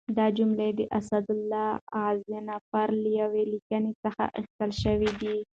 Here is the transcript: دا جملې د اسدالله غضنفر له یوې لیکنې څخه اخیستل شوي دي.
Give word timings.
دا 0.17 0.25
جملې 0.37 0.69
د 0.79 0.81
اسدالله 0.99 1.67
غضنفر 2.01 2.89
له 3.03 3.09
یوې 3.21 3.43
لیکنې 3.53 3.91
څخه 4.03 4.23
اخیستل 4.39 4.71
شوي 4.83 5.11
دي. 5.21 5.37